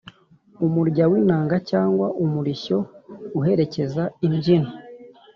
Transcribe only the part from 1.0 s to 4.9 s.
w’inanga cyangwa umurishyo uherekeza imbyino